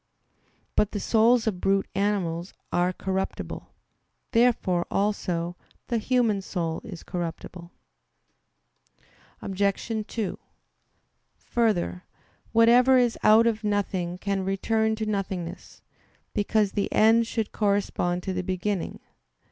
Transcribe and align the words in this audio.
But 0.75 0.93
the 0.93 0.99
souls 0.99 1.45
of 1.45 1.61
brute 1.61 1.87
animals 1.93 2.53
are 2.73 2.91
corruptible. 2.91 3.69
Therefore, 4.31 4.87
also, 4.89 5.55
the 5.89 5.99
human 5.99 6.41
soul 6.41 6.81
is 6.83 7.03
corruptible. 7.03 7.69
Obj. 9.43 10.07
2: 10.07 10.39
Further, 11.37 12.03
whatever 12.51 12.97
is 12.97 13.15
out 13.21 13.45
of 13.45 13.63
nothing 13.63 14.17
can 14.17 14.43
return 14.43 14.95
to 14.95 15.05
nothingness; 15.05 15.83
because 16.33 16.71
the 16.71 16.91
end 16.91 17.27
should 17.27 17.51
correspond 17.51 18.23
to 18.23 18.33
the 18.33 18.41
beginning. 18.41 18.99